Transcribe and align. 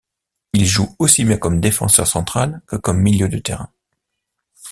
Il 0.53 0.65
joue 0.65 0.95
aussi 0.97 1.23
bien 1.23 1.37
comme 1.37 1.59
défenseur 1.61 2.07
central 2.07 2.63
que 2.65 2.75
comme 2.75 2.99
milieu 3.03 3.29
de 3.29 3.37
terrain. 3.37 3.71